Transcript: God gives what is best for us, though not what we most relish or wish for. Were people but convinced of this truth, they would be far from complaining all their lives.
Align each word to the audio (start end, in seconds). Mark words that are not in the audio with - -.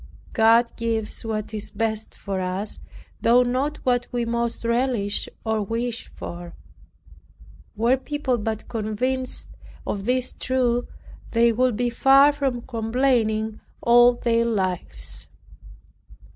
God 0.33 0.75
gives 0.77 1.23
what 1.23 1.53
is 1.53 1.69
best 1.69 2.15
for 2.15 2.41
us, 2.41 2.79
though 3.21 3.43
not 3.43 3.77
what 3.85 4.07
we 4.11 4.25
most 4.25 4.65
relish 4.65 5.29
or 5.45 5.61
wish 5.61 6.07
for. 6.07 6.55
Were 7.75 7.97
people 7.97 8.39
but 8.39 8.67
convinced 8.67 9.49
of 9.85 10.05
this 10.05 10.33
truth, 10.33 10.87
they 11.33 11.53
would 11.53 11.75
be 11.77 11.91
far 11.91 12.31
from 12.31 12.63
complaining 12.63 13.59
all 13.83 14.13
their 14.15 14.43
lives. 14.43 15.27